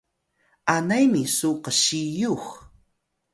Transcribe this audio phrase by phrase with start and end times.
[0.75, 2.45] anay misu ksiyux